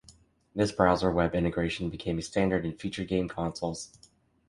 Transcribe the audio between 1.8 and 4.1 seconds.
became a standard in future game consoles.